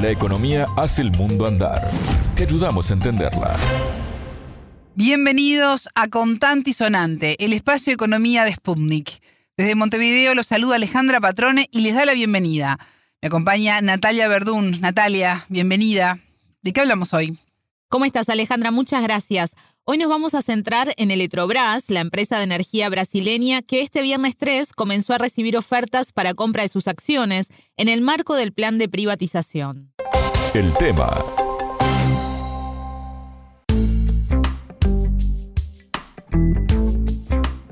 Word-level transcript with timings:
La 0.00 0.10
economía 0.10 0.66
hace 0.76 1.02
el 1.02 1.10
mundo 1.10 1.44
andar. 1.44 1.90
Te 2.36 2.44
ayudamos 2.44 2.88
a 2.88 2.94
entenderla. 2.94 3.56
Bienvenidos 4.94 5.88
a 5.96 6.06
Contante 6.06 6.70
y 6.70 6.72
Sonante, 6.72 7.34
el 7.44 7.52
espacio 7.52 7.90
de 7.90 7.94
economía 7.94 8.44
de 8.44 8.54
Sputnik. 8.54 9.20
Desde 9.56 9.74
Montevideo 9.74 10.36
los 10.36 10.46
saluda 10.46 10.76
Alejandra 10.76 11.20
Patrone 11.20 11.66
y 11.72 11.80
les 11.80 11.96
da 11.96 12.04
la 12.04 12.14
bienvenida. 12.14 12.78
Me 13.20 13.26
acompaña 13.26 13.80
Natalia 13.80 14.28
Verdún. 14.28 14.80
Natalia, 14.80 15.44
bienvenida. 15.48 16.20
¿De 16.62 16.72
qué 16.72 16.82
hablamos 16.82 17.12
hoy? 17.12 17.36
¿Cómo 17.88 18.04
estás, 18.04 18.28
Alejandra? 18.28 18.70
Muchas 18.70 19.02
gracias. 19.02 19.56
Hoy 19.90 19.96
nos 19.96 20.10
vamos 20.10 20.34
a 20.34 20.42
centrar 20.42 20.92
en 20.98 21.10
Eletrobras, 21.10 21.88
la 21.88 22.00
empresa 22.00 22.36
de 22.36 22.44
energía 22.44 22.90
brasileña 22.90 23.62
que 23.62 23.80
este 23.80 24.02
viernes 24.02 24.36
3 24.36 24.74
comenzó 24.74 25.14
a 25.14 25.18
recibir 25.18 25.56
ofertas 25.56 26.12
para 26.12 26.34
compra 26.34 26.62
de 26.62 26.68
sus 26.68 26.88
acciones 26.88 27.48
en 27.78 27.88
el 27.88 28.02
marco 28.02 28.34
del 28.34 28.52
plan 28.52 28.76
de 28.76 28.90
privatización. 28.90 29.90
El 30.52 30.74
tema. 30.74 31.16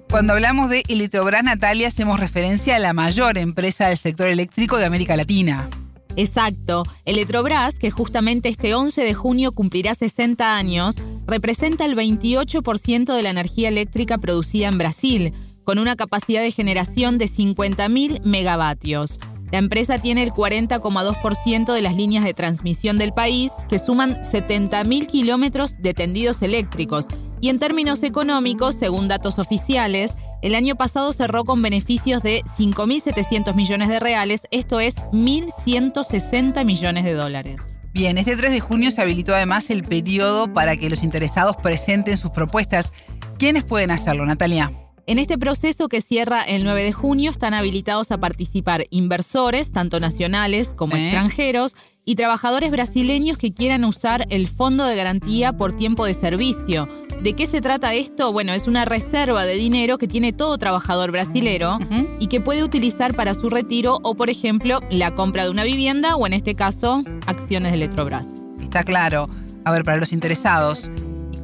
Cuando 0.09 0.33
hablamos 0.33 0.71
de 0.71 0.85
Eletrobras 0.88 1.45
Natalia 1.45 1.88
hacemos 1.88 2.19
referencia 2.19 2.77
a 2.77 2.79
la 2.79 2.95
mayor 2.95 3.37
empresa 3.37 3.88
del 3.88 3.98
sector 3.98 4.29
eléctrico 4.29 4.79
de 4.79 4.87
América 4.87 5.19
Latina. 5.19 5.69
Exacto. 6.16 6.84
Eletrobras, 7.05 7.79
que 7.79 7.91
justamente 7.91 8.48
este 8.48 8.74
11 8.74 9.02
de 9.02 9.15
junio 9.15 9.52
cumplirá 9.52 9.95
60 9.95 10.57
años, 10.57 10.97
representa 11.27 11.84
el 11.84 11.95
28% 11.95 13.15
de 13.15 13.23
la 13.23 13.30
energía 13.30 13.69
eléctrica 13.69 14.19
producida 14.19 14.69
en 14.69 14.79
Brasil, 14.79 15.33
con 15.65 15.79
una 15.79 15.97
capacidad 15.97 16.43
de 16.43 16.52
generación 16.52 17.19
de 17.19 17.27
50.000 17.27 18.23
megavatios. 18.24 19.21
La 19.52 19.59
empresa 19.59 19.98
tiene 19.98 20.23
el 20.23 20.33
40,2% 20.33 21.73
de 21.73 21.83
las 21.83 21.95
líneas 21.95 22.24
de 22.24 22.35
transmisión 22.35 22.98
del 22.98 23.12
país, 23.12 23.52
que 23.69 23.79
suman 23.79 24.16
70.000 24.23 25.07
kilómetros 25.07 25.80
de 25.82 25.95
tendidos 25.95 26.43
eléctricos. 26.43 27.07
Y 27.41 27.51
en 27.51 27.59
términos 27.59 28.02
económicos, 28.02 28.74
según 28.74 29.09
datos 29.09 29.38
oficiales, 29.38 30.15
el 30.47 30.55
año 30.55 30.77
pasado 30.77 31.13
cerró 31.13 31.45
con 31.45 31.61
beneficios 31.61 32.23
de 32.23 32.45
5.700 32.45 33.52
millones 33.57 33.89
de 33.89 33.99
reales, 33.99 34.43
esto 34.53 34.79
es 34.79 34.95
1.160 35.11 36.65
millones 36.65 37.03
de 37.03 37.15
dólares. 37.15 37.80
Bien, 37.93 38.16
este 38.16 38.37
3 38.37 38.53
de 38.53 38.61
junio 38.61 38.93
se 38.93 39.03
habilitó 39.03 39.35
además 39.35 39.71
el 39.71 39.83
periodo 39.83 40.53
para 40.53 40.77
que 40.77 40.88
los 40.88 41.03
interesados 41.03 41.57
presenten 41.57 42.16
sus 42.16 42.30
propuestas. 42.30 42.93
¿Quiénes 43.41 43.65
pueden 43.65 43.91
hacerlo, 43.91 44.25
Natalia? 44.25 44.71
En 45.09 45.19
este 45.19 45.37
proceso 45.37 45.88
que 45.88 46.01
cierra 46.01 46.43
el 46.43 46.63
9 46.63 46.85
de 46.85 46.93
junio 46.93 47.33
están 47.33 47.53
habilitados 47.53 48.13
a 48.13 48.19
participar 48.19 48.85
inversores, 48.91 49.73
tanto 49.73 49.99
nacionales 49.99 50.75
como 50.75 50.95
extranjeros, 50.95 51.75
y 52.05 52.15
trabajadores 52.15 52.71
brasileños 52.71 53.37
que 53.37 53.53
quieran 53.53 53.85
usar 53.85 54.25
el 54.31 54.47
Fondo 54.47 54.85
de 54.85 54.95
Garantía 54.95 55.55
por 55.55 55.77
Tiempo 55.77 56.05
de 56.05 56.15
Servicio. 56.15 56.88
¿De 57.23 57.33
qué 57.33 57.47
se 57.47 57.61
trata 57.61 57.95
esto? 57.95 58.33
Bueno, 58.33 58.53
es 58.53 58.69
una 58.69 58.85
reserva 58.85 59.45
de 59.45 59.55
dinero 59.55 59.99
que 59.99 60.07
tiene 60.07 60.33
todo 60.33 60.59
trabajador 60.59 61.11
brasilero 61.11 61.79
y 62.21 62.29
que 62.29 62.41
puede 62.41 62.63
utilizar 62.63 63.15
para 63.15 63.35
su 63.35 63.51
retiro 63.51 63.99
o, 64.03 64.15
por 64.15 64.31
ejemplo, 64.31 64.81
la 64.91 65.15
compra 65.15 65.44
de 65.44 65.50
una 65.50 65.65
vivienda 65.65 66.17
o, 66.17 66.27
en 66.27 66.34
este 66.34 66.55
caso, 66.55 67.03
acciones 67.27 67.72
de 67.72 67.78
Electrobras. 67.78 68.27
Está 68.62 68.84
claro. 68.84 69.28
A 69.65 69.72
ver, 69.72 69.83
para 69.84 69.97
los 69.97 70.12
interesados, 70.12 70.89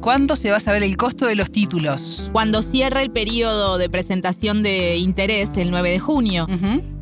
¿Cuándo 0.03 0.35
se 0.35 0.51
va 0.51 0.57
a 0.57 0.59
saber 0.59 0.83
el 0.83 0.97
costo 0.97 1.27
de 1.27 1.35
los 1.37 1.49
títulos? 1.49 2.29
Cuando 2.33 2.61
cierre 2.61 3.03
el 3.03 3.09
periodo 3.09 3.77
de 3.77 3.89
presentación 3.89 4.61
de 4.61 4.97
interés, 4.97 5.51
el 5.55 5.71
9 5.71 5.91
de 5.91 5.99
junio. 5.99 6.45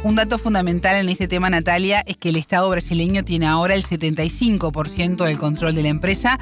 Un 0.04 0.14
dato 0.14 0.38
fundamental 0.38 0.94
en 0.96 1.08
este 1.08 1.26
tema, 1.26 1.50
Natalia, 1.50 2.04
es 2.06 2.16
que 2.16 2.28
el 2.28 2.36
Estado 2.36 2.70
brasileño 2.70 3.24
tiene 3.24 3.46
ahora 3.46 3.74
el 3.74 3.84
75% 3.84 5.24
del 5.24 5.38
control 5.38 5.74
de 5.74 5.82
la 5.82 5.88
empresa 5.88 6.38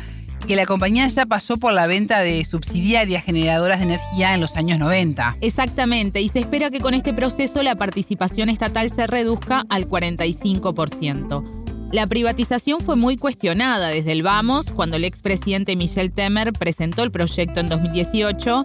que 0.47 0.57
la 0.57 0.65
compañía 0.65 1.07
ya 1.09 1.27
pasó 1.27 1.57
por 1.57 1.73
la 1.73 1.87
venta 1.87 2.21
de 2.21 2.45
subsidiarias 2.45 3.25
generadoras 3.25 3.81
de 3.81 3.87
energía 3.87 4.35
en 4.35 4.41
los 4.41 4.57
años 4.57 4.79
90. 4.79 5.37
Exactamente, 5.41 6.21
y 6.21 6.29
se 6.29 6.39
espera 6.39 6.71
que 6.71 6.81
con 6.81 6.95
este 6.95 7.13
proceso 7.13 7.63
la 7.63 7.75
participación 7.75 8.49
estatal 8.49 8.89
se 8.91 9.07
reduzca 9.07 9.65
al 9.69 9.89
45%. 9.89 11.91
La 11.93 12.07
privatización 12.07 12.81
fue 12.81 12.97
muy 12.97 13.17
cuestionada 13.17 13.89
desde 13.89 14.13
el 14.13 14.23
Vamos 14.23 14.73
cuando 14.73 14.97
el 14.97 15.05
expresidente 15.05 15.77
Michel 15.77 16.13
Temer 16.13 16.53
presentó 16.53 17.03
el 17.03 17.11
proyecto 17.11 17.61
en 17.61 17.69
2018, 17.69 18.65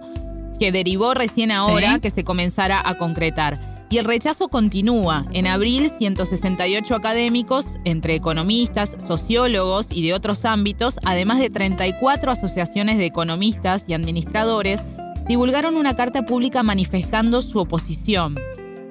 que 0.58 0.72
derivó 0.72 1.14
recién 1.14 1.50
ahora 1.50 1.98
que 1.98 2.10
se 2.10 2.24
comenzara 2.24 2.80
a 2.84 2.94
concretar. 2.94 3.71
Y 3.92 3.98
el 3.98 4.06
rechazo 4.06 4.48
continúa. 4.48 5.26
En 5.32 5.46
abril, 5.46 5.90
168 5.90 6.94
académicos, 6.94 7.78
entre 7.84 8.14
economistas, 8.14 8.96
sociólogos 9.06 9.88
y 9.90 10.02
de 10.02 10.14
otros 10.14 10.46
ámbitos, 10.46 10.98
además 11.04 11.40
de 11.40 11.50
34 11.50 12.32
asociaciones 12.32 12.96
de 12.96 13.04
economistas 13.04 13.84
y 13.88 13.92
administradores, 13.92 14.80
divulgaron 15.28 15.76
una 15.76 15.94
carta 15.94 16.24
pública 16.24 16.62
manifestando 16.62 17.42
su 17.42 17.58
oposición. 17.58 18.38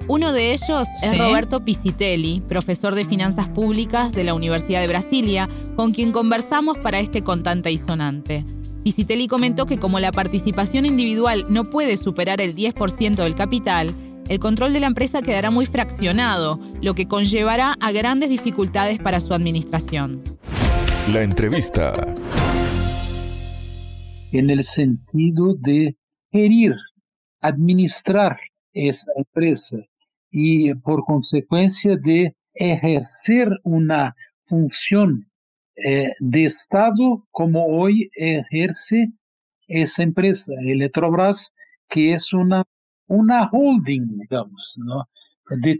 Uno 0.06 0.32
de 0.32 0.52
ellos 0.52 0.86
es 1.02 1.18
Roberto 1.18 1.64
Pisitelli, 1.64 2.40
profesor 2.46 2.94
de 2.94 3.04
finanzas 3.04 3.48
públicas 3.48 4.12
de 4.12 4.22
la 4.22 4.34
Universidad 4.34 4.82
de 4.82 4.86
Brasilia, 4.86 5.48
con 5.74 5.90
quien 5.90 6.12
conversamos 6.12 6.78
para 6.78 7.00
este 7.00 7.22
contante 7.22 7.72
y 7.72 7.78
sonante. 7.78 8.44
Pisitelli 8.84 9.26
comentó 9.26 9.66
que 9.66 9.78
como 9.78 9.98
la 9.98 10.12
participación 10.12 10.86
individual 10.86 11.46
no 11.48 11.64
puede 11.64 11.96
superar 11.96 12.40
el 12.40 12.54
10% 12.54 13.16
del 13.16 13.34
capital, 13.34 13.94
el 14.28 14.38
control 14.38 14.72
de 14.72 14.80
la 14.80 14.86
empresa 14.86 15.22
quedará 15.22 15.50
muy 15.50 15.66
fraccionado, 15.66 16.60
lo 16.80 16.94
que 16.94 17.08
conllevará 17.08 17.74
a 17.80 17.92
grandes 17.92 18.30
dificultades 18.30 18.98
para 18.98 19.20
su 19.20 19.34
administración. 19.34 20.22
La 21.12 21.22
entrevista. 21.22 21.92
En 24.32 24.50
el 24.50 24.64
sentido 24.64 25.54
de 25.54 25.96
gerir, 26.30 26.74
administrar 27.40 28.38
esa 28.72 29.12
empresa 29.16 29.76
y 30.30 30.74
por 30.76 31.04
consecuencia 31.04 31.96
de 31.96 32.34
ejercer 32.54 33.48
una 33.64 34.14
función 34.46 35.26
eh, 35.76 36.12
de 36.20 36.44
Estado 36.44 37.26
como 37.30 37.66
hoy 37.66 38.10
ejerce 38.14 39.08
esa 39.68 40.02
empresa, 40.02 40.52
Eletrobras, 40.64 41.36
que 41.88 42.14
es 42.14 42.32
una, 42.32 42.64
una 43.12 43.48
holding, 43.52 44.06
digamos, 44.20 44.72
¿no? 44.76 45.04
de 45.50 45.78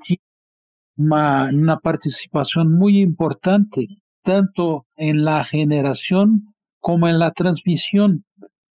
una, 0.96 1.48
una 1.50 1.78
participación 1.78 2.74
muy 2.74 3.00
importante, 3.00 3.86
tanto 4.22 4.84
en 4.96 5.24
la 5.24 5.44
generación 5.44 6.54
como 6.80 7.08
en 7.08 7.18
la 7.18 7.32
transmisión 7.32 8.24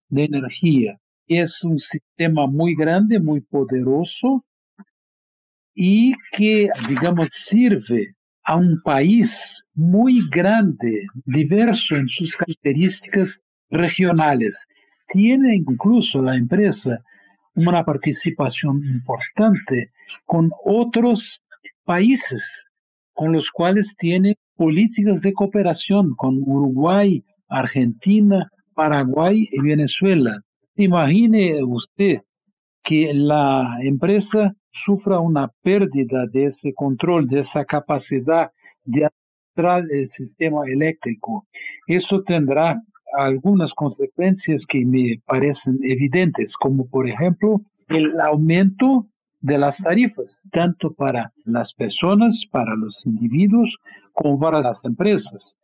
de 0.08 0.24
energía. 0.24 0.98
Es 1.28 1.62
un 1.62 1.78
sistema 1.78 2.46
muy 2.48 2.74
grande, 2.74 3.20
muy 3.20 3.42
poderoso, 3.42 4.44
y 5.74 6.14
que, 6.32 6.68
digamos, 6.88 7.28
sirve 7.48 8.14
a 8.42 8.56
un 8.56 8.80
país 8.82 9.30
muy 9.74 10.28
grande, 10.28 11.06
diverso 11.24 11.94
en 11.94 12.08
sus 12.08 12.34
características 12.34 13.38
regionales. 13.70 14.54
Tiene 15.12 15.54
incluso 15.54 16.20
la 16.20 16.34
empresa 16.34 17.04
una 17.66 17.84
participación 17.84 18.84
importante 18.84 19.90
con 20.24 20.50
otros 20.64 21.40
países 21.84 22.42
con 23.12 23.32
los 23.32 23.50
cuales 23.50 23.94
tiene 23.98 24.36
políticas 24.56 25.20
de 25.22 25.32
cooperación 25.32 26.14
con 26.16 26.36
Uruguay, 26.40 27.24
Argentina, 27.48 28.48
Paraguay 28.74 29.48
y 29.50 29.60
Venezuela. 29.60 30.40
Imagine 30.76 31.64
usted 31.64 32.20
que 32.84 33.12
la 33.12 33.78
empresa 33.82 34.54
sufra 34.84 35.18
una 35.18 35.50
pérdida 35.62 36.26
de 36.32 36.46
ese 36.46 36.72
control, 36.74 37.26
de 37.26 37.40
esa 37.40 37.64
capacidad 37.64 38.50
de 38.84 39.06
administrar 39.06 39.82
el 39.90 40.08
sistema 40.10 40.60
eléctrico. 40.66 41.46
Eso 41.88 42.22
tendrá 42.22 42.80
algunas 43.16 43.72
consecuencias 43.74 44.64
que 44.68 44.84
me 44.84 45.20
parecen 45.26 45.78
evidentes, 45.82 46.54
como 46.58 46.88
por 46.88 47.08
ejemplo 47.08 47.60
el 47.88 48.20
aumento 48.20 49.06
de 49.40 49.58
las 49.58 49.76
tarifas, 49.78 50.42
tanto 50.50 50.92
para 50.92 51.32
las 51.44 51.72
personas, 51.74 52.34
para 52.50 52.74
los 52.74 53.00
individuos, 53.06 53.74
como 54.12 54.38
para 54.38 54.60
las 54.60 54.84
empresas. 54.84 55.56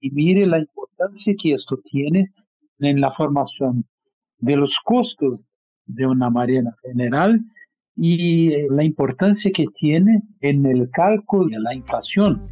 Y 0.00 0.10
mire 0.10 0.46
la 0.46 0.58
importancia 0.58 1.34
que 1.40 1.52
esto 1.52 1.78
tiene 1.84 2.30
en 2.78 3.00
la 3.00 3.12
formación 3.12 3.84
de 4.38 4.56
los 4.56 4.74
costos 4.84 5.44
de 5.86 6.06
una 6.06 6.30
manera 6.30 6.74
general 6.82 7.40
y 7.96 8.68
la 8.68 8.84
importancia 8.84 9.50
que 9.52 9.66
tiene 9.74 10.22
en 10.40 10.64
el 10.66 10.88
cálculo 10.90 11.48
de 11.48 11.60
la 11.60 11.74
inflación. 11.74 12.46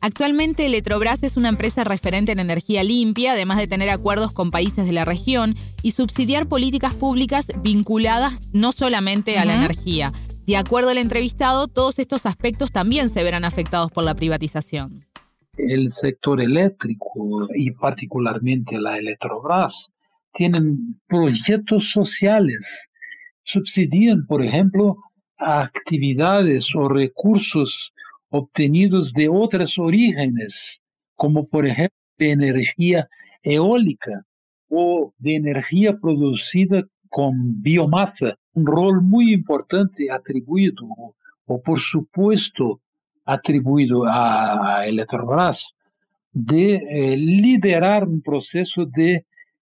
Actualmente 0.00 0.66
Electrobras 0.66 1.22
es 1.22 1.36
una 1.36 1.48
empresa 1.48 1.82
referente 1.82 2.32
en 2.32 2.38
energía 2.38 2.84
limpia, 2.84 3.32
además 3.32 3.58
de 3.58 3.66
tener 3.66 3.88
acuerdos 3.88 4.32
con 4.32 4.50
países 4.50 4.86
de 4.86 4.92
la 4.92 5.04
región 5.04 5.54
y 5.82 5.92
subsidiar 5.92 6.46
políticas 6.46 6.94
públicas 6.94 7.48
vinculadas 7.62 8.48
no 8.52 8.72
solamente 8.72 9.38
a 9.38 9.44
la 9.44 9.56
energía. 9.56 10.12
De 10.46 10.56
acuerdo 10.56 10.90
al 10.90 10.98
entrevistado, 10.98 11.66
todos 11.66 11.98
estos 11.98 12.24
aspectos 12.26 12.70
también 12.70 13.08
se 13.08 13.24
verán 13.24 13.44
afectados 13.44 13.90
por 13.90 14.04
la 14.04 14.14
privatización. 14.14 15.00
El 15.56 15.90
sector 15.92 16.40
eléctrico 16.40 17.48
y 17.54 17.70
particularmente 17.72 18.78
la 18.78 18.98
Electrobras 18.98 19.72
tienen 20.34 21.00
proyectos 21.08 21.82
sociales 21.92 22.60
subsidian, 23.44 24.26
por 24.26 24.44
ejemplo, 24.44 24.96
actividades 25.38 26.66
o 26.74 26.88
recursos 26.88 27.72
obtenidos 28.36 29.12
de 29.12 29.28
otros 29.28 29.78
orígenes, 29.78 30.54
como 31.14 31.48
por 31.48 31.66
ejemplo 31.66 31.96
de 32.18 32.30
energía 32.30 33.08
eólica 33.42 34.24
o 34.68 35.12
de 35.18 35.36
energía 35.36 35.96
producida 36.00 36.84
con 37.08 37.62
biomasa, 37.62 38.36
un 38.54 38.66
rol 38.66 39.02
muy 39.02 39.32
importante 39.32 40.10
atribuido 40.10 40.86
o, 41.46 41.62
por 41.62 41.80
supuesto 41.80 42.80
atribuido 43.24 44.04
a 44.06 44.86
Electrobras 44.86 45.58
de 46.36 46.74
eh, 46.74 47.16
liderar 47.16 48.06
un 48.06 48.20
proceso 48.20 48.84
de, 48.84 49.24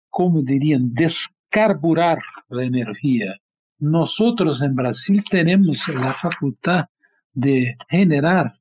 como 0.09 0.41
dirían, 0.41 0.93
descarburar 0.93 2.19
la 2.47 2.63
energía. 2.63 3.35
Nosotros 3.77 4.61
en 4.61 4.75
Brasil 4.75 5.21
tenemos 5.29 5.77
la 5.93 6.13
facultad 6.21 6.85
de 7.33 7.75
generar 7.89 8.53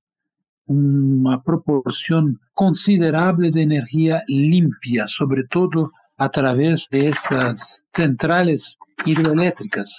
una 0.70 1.42
proporción 1.42 2.38
considerable 2.54 3.50
de 3.50 3.62
energía 3.62 4.22
limpia, 4.28 5.06
sobre 5.08 5.42
todo 5.50 5.90
a 6.16 6.28
través 6.28 6.86
de 6.92 7.08
esas 7.08 7.58
centrales 7.92 8.62
hidroeléctricas, 9.04 9.90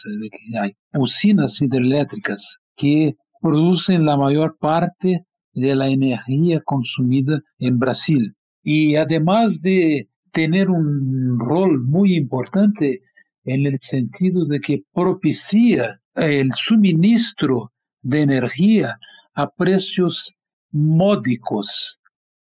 hay 0.61 0.71
usinas 0.93 1.61
hidroeléctricas 1.61 2.41
que 2.77 3.15
producen 3.41 4.05
la 4.05 4.15
mayor 4.15 4.55
parte 4.61 5.25
de 5.53 5.75
la 5.75 5.89
energía 5.89 6.61
consumida 6.63 7.41
en 7.59 7.77
Brasil. 7.77 8.33
Y 8.63 8.95
además 8.95 9.59
de 9.61 10.07
tener 10.31 10.69
un 10.69 11.37
rol 11.37 11.81
muy 11.83 12.15
importante 12.15 13.01
en 13.43 13.65
el 13.65 13.77
sentido 13.89 14.45
de 14.45 14.61
que 14.61 14.83
propicia 14.93 15.99
el 16.15 16.49
suministro 16.65 17.71
de 18.03 18.21
energía 18.21 18.95
a 19.33 19.49
precios 19.49 20.33
módicos 20.71 21.67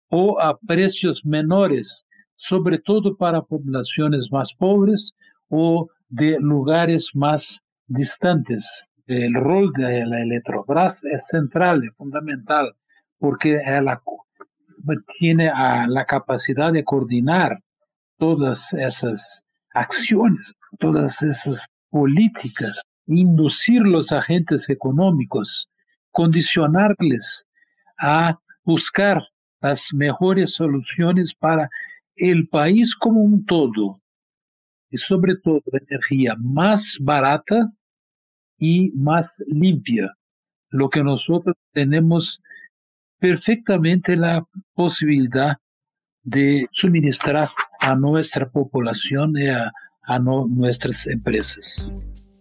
o 0.10 0.40
a 0.40 0.58
precios 0.58 1.22
menores, 1.26 2.06
sobre 2.36 2.78
todo 2.80 3.16
para 3.18 3.42
poblaciones 3.42 4.30
más 4.32 4.54
pobres 4.58 5.14
o 5.50 5.90
de 6.10 6.38
lugares 6.40 7.10
más 7.14 7.42
distantes. 7.88 8.64
El 9.06 9.34
rol 9.34 9.74
de 9.74 10.06
la 10.06 10.22
Electrobras 10.22 10.98
es 11.04 11.26
central, 11.30 11.84
es 11.84 11.96
fundamental, 11.96 12.74
porque 13.20 13.60
tiene 15.18 15.52
la 15.88 16.06
capacidad 16.06 16.72
de 16.72 16.84
coordinar 16.84 17.60
todas 18.18 18.60
esas 18.74 19.22
acciones, 19.74 20.54
todas 20.80 21.20
esas 21.22 21.60
políticas, 21.90 22.74
inducir 23.08 23.82
los 23.82 24.12
agentes 24.12 24.70
económicos, 24.70 25.68
condicionarles 26.12 27.46
a 28.04 28.38
buscar 28.66 29.24
las 29.62 29.80
mejores 29.94 30.54
soluciones 30.56 31.34
para 31.40 31.70
el 32.18 32.50
país 32.50 32.94
como 33.00 33.22
un 33.22 33.46
todo, 33.46 34.02
y 34.92 34.98
sobre 34.98 35.38
todo 35.38 35.62
energía 35.72 36.36
más 36.38 36.82
barata 37.00 37.72
y 38.60 38.92
más 38.92 39.26
limpia, 39.48 40.14
lo 40.70 40.90
que 40.90 41.02
nosotros 41.02 41.56
tenemos 41.72 42.42
perfectamente 43.20 44.18
la 44.18 44.46
posibilidad 44.74 45.58
de 46.24 46.68
suministrar 46.74 47.50
a 47.80 47.96
nuestra 47.96 48.50
población 48.50 49.34
y 49.38 49.48
a, 49.48 49.72
nuestras 50.20 51.08
empresas. 51.08 51.94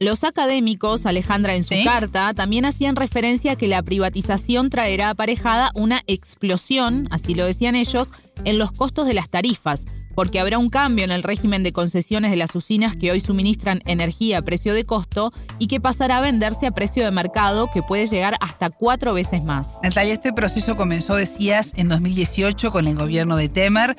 Los 0.02 0.24
académicos, 0.24 1.06
Alejandra 1.06 1.54
en 1.54 1.62
su 1.62 1.76
carta, 1.84 2.34
también 2.34 2.64
hacían 2.64 2.96
referencia 2.96 3.52
a 3.52 3.56
que 3.56 3.68
la 3.68 3.84
privatización 3.84 4.68
traerá 4.68 5.10
aparejada 5.10 5.70
una 5.76 6.02
explosión, 6.08 7.06
así 7.12 7.36
lo 7.36 7.46
decían 7.46 7.76
ellos, 7.76 8.08
en 8.44 8.58
los 8.58 8.72
costos 8.72 9.06
de 9.06 9.14
las 9.14 9.28
tarifas, 9.28 9.84
porque 10.16 10.40
habrá 10.40 10.58
un 10.58 10.70
cambio 10.70 11.04
en 11.04 11.12
el 11.12 11.22
régimen 11.22 11.62
de 11.62 11.72
concesiones 11.72 12.32
de 12.32 12.36
las 12.36 12.52
usinas 12.56 12.96
que 12.96 13.12
hoy 13.12 13.20
suministran 13.20 13.80
energía 13.86 14.38
a 14.38 14.42
precio 14.42 14.74
de 14.74 14.82
costo 14.82 15.32
y 15.60 15.68
que 15.68 15.80
pasará 15.80 16.18
a 16.18 16.20
venderse 16.20 16.66
a 16.66 16.72
precio 16.72 17.04
de 17.04 17.12
mercado 17.12 17.70
que 17.72 17.84
puede 17.84 18.06
llegar 18.06 18.34
hasta 18.40 18.70
cuatro 18.70 19.14
veces 19.14 19.44
más. 19.44 19.78
Natalia, 19.84 20.14
este 20.14 20.32
proceso 20.32 20.74
comenzó, 20.74 21.14
decías, 21.14 21.74
en 21.76 21.88
2018 21.88 22.72
con 22.72 22.88
el 22.88 22.96
gobierno 22.96 23.36
de 23.36 23.48
Temer. 23.48 23.94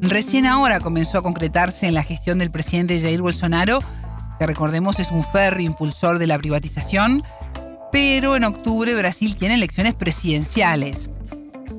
Recién 0.00 0.46
ahora 0.46 0.78
comenzó 0.78 1.18
a 1.18 1.22
concretarse 1.22 1.88
en 1.88 1.94
la 1.94 2.04
gestión 2.04 2.38
del 2.38 2.52
presidente 2.52 3.00
Jair 3.00 3.20
Bolsonaro, 3.20 3.80
que 4.38 4.46
recordemos 4.46 5.00
es 5.00 5.10
un 5.10 5.24
férreo 5.24 5.66
impulsor 5.66 6.18
de 6.18 6.26
la 6.26 6.38
privatización, 6.38 7.22
pero 7.90 8.36
en 8.36 8.44
octubre 8.44 8.94
Brasil 8.94 9.36
tiene 9.36 9.54
elecciones 9.54 9.94
presidenciales. 9.94 11.10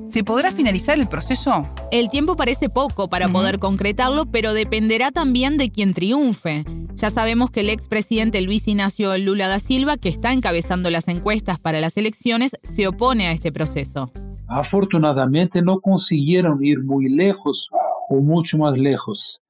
¿Se 0.08 0.24
podrá 0.24 0.50
finalizar 0.50 0.98
el 0.98 1.06
proceso? 1.06 1.68
El 1.92 2.08
tiempo 2.08 2.34
parece 2.34 2.68
poco 2.68 3.08
para 3.08 3.28
poder 3.28 3.60
concretarlo, 3.60 4.26
pero 4.26 4.52
dependerá 4.52 5.12
también 5.12 5.56
de 5.56 5.70
quien 5.70 5.94
triunfe. 5.94 6.64
Ya 6.94 7.10
sabemos 7.10 7.52
que 7.52 7.60
el 7.60 7.70
expresidente 7.70 8.42
Luis 8.42 8.66
Ignacio 8.66 9.16
Lula 9.18 9.46
da 9.46 9.60
Silva, 9.60 9.96
que 9.98 10.08
está 10.08 10.32
encabezando 10.32 10.90
las 10.90 11.06
encuestas 11.06 11.60
para 11.60 11.80
las 11.80 11.96
elecciones, 11.96 12.56
se 12.64 12.88
opone 12.88 13.28
a 13.28 13.32
este 13.32 13.52
proceso. 13.52 14.10
Afortunadamente 14.48 15.62
no 15.62 15.80
consiguieron 15.80 16.58
ir 16.64 16.82
muy 16.82 17.08
lejos 17.08 17.68
o 18.08 18.16
mucho 18.16 18.58
más 18.58 18.76
lejos, 18.76 19.40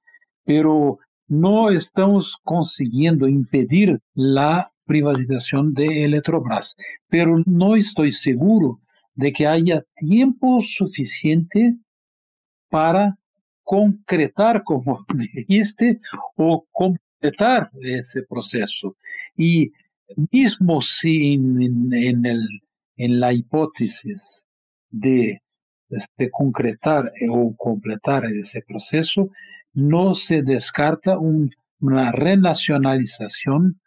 pero 0.45 0.99
no 1.31 1.71
estamos 1.71 2.37
consiguiendo 2.43 3.29
impedir 3.29 4.01
la 4.15 4.73
privatización 4.85 5.73
de 5.75 6.05
Electrobras, 6.05 6.75
pero 7.09 7.41
no 7.47 7.77
estoy 7.77 8.13
seguro 8.13 8.81
de 9.15 9.33
que 9.33 9.47
haya 9.47 9.85
tiempo 9.97 10.61
suficiente 10.77 11.77
para 12.69 13.17
concretar, 13.63 14.65
como 14.65 15.07
dijiste, 15.35 16.01
o 16.37 16.67
completar 16.73 17.71
ese 17.81 18.25
proceso. 18.29 18.97
Y 19.37 19.71
mismo 20.33 20.83
si 20.83 21.35
en, 21.35 22.27
el, 22.27 22.49
en 22.97 23.21
la 23.21 23.33
hipótesis 23.33 24.21
de 24.91 25.41
este, 25.91 26.31
concretar 26.31 27.13
o 27.31 27.55
completar 27.57 28.25
ese 28.25 28.63
proceso, 28.63 29.31
no 29.73 30.15
se 30.15 30.43
descarta 30.43 31.19
una 31.19 32.13
renacionalización 32.13 33.81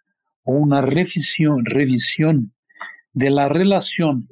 o 0.43 0.53
una 0.53 0.81
revisión, 0.81 1.65
revisión 1.65 2.53
de 3.13 3.29
la 3.29 3.47
relación 3.49 4.27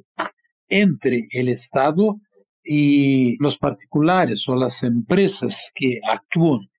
entre 0.68 1.28
el 1.32 1.50
Estado 1.50 2.18
y 2.64 3.38
los 3.44 3.58
particulares 3.58 4.44
o 4.48 4.56
las 4.56 4.82
empresas 4.84 5.56
que 5.76 6.00
actúan 6.08 6.70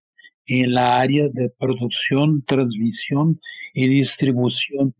en 0.47 0.75
la 0.75 1.01
área 1.01 1.29
de 1.33 1.51
producción, 1.59 2.43
transmisión 2.45 3.41
y 3.75 3.89
distribución 3.89 4.95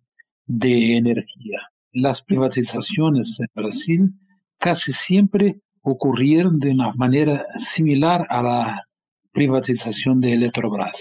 de 0.47 0.97
energía. 0.97 1.61
Las 1.93 2.23
privatizaciones 2.23 3.29
en 3.39 3.47
Brasil 3.55 4.11
casi 4.59 4.93
siempre 5.07 5.57
ocurrieron 5.83 6.59
de 6.59 6.71
una 6.71 6.93
manera 6.95 7.45
similar 7.75 8.27
a 8.31 8.43
la 8.43 8.83
privatización 9.33 10.21
de 10.21 10.35
Electrobras, 10.35 10.97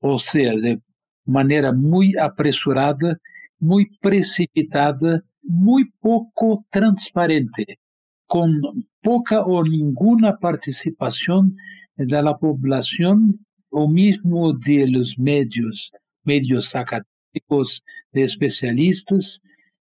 o 0.00 0.18
sea, 0.18 0.52
de 0.52 0.80
manera 1.24 1.72
muy 1.72 2.14
apresurada, 2.18 3.16
muy 3.58 3.86
precipitada, 4.00 5.22
muy 5.42 5.90
poco 6.00 6.64
transparente, 6.70 7.78
con 8.26 8.60
poca 9.02 9.42
o 9.42 9.62
ninguna 9.64 10.36
participación 10.38 11.56
de 11.96 12.22
la 12.22 12.36
población 12.36 13.40
o 13.70 13.88
mismo 13.88 14.52
de 14.54 14.86
los 14.88 15.14
medios, 15.18 15.90
medios 16.24 16.74
académicos, 16.74 17.82
de 18.12 18.24
especialistas 18.24 19.40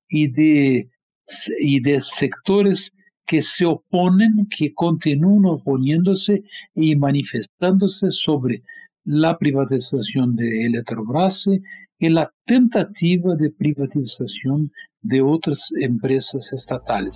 y 0.09 0.27
de, 0.27 0.89
y 1.59 1.81
de 1.81 2.01
sectores 2.19 2.91
que 3.31 3.43
se 3.57 3.65
oponen, 3.65 4.45
que 4.57 4.73
continúan 4.73 5.45
oponiéndose 5.45 6.43
y 6.75 6.97
manifestándose 6.97 8.07
sobre 8.11 8.61
la 9.05 9.37
privatización 9.37 10.35
de 10.35 10.65
Eletrobras 10.65 11.41
y 11.97 12.09
la 12.09 12.29
tentativa 12.45 13.35
de 13.35 13.49
privatización 13.51 14.71
de 15.01 15.21
otras 15.21 15.59
empresas 15.79 16.45
estatales. 16.51 17.13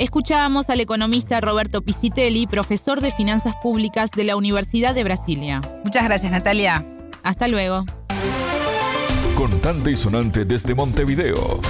Escuchábamos 0.00 0.68
al 0.68 0.80
economista 0.80 1.40
Roberto 1.40 1.80
Pisitelli, 1.80 2.48
profesor 2.48 3.00
de 3.00 3.12
Finanzas 3.12 3.54
Públicas 3.62 4.10
de 4.10 4.24
la 4.24 4.34
Universidad 4.34 4.96
de 4.96 5.04
Brasilia. 5.04 5.60
Muchas 5.84 6.04
gracias, 6.06 6.32
Natalia. 6.32 6.84
Hasta 7.22 7.46
luego. 7.46 7.84
Contante 9.36 9.92
y 9.92 9.96
sonante 9.96 10.44
desde 10.44 10.74
Montevideo. 10.74 11.60